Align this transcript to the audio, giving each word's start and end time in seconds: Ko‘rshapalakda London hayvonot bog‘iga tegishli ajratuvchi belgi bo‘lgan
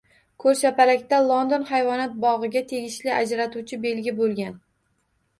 Ko‘rshapalakda 0.43 1.17
London 1.25 1.65
hayvonot 1.71 2.15
bog‘iga 2.23 2.63
tegishli 2.71 3.11
ajratuvchi 3.17 3.79
belgi 3.85 4.15
bo‘lgan 4.21 4.57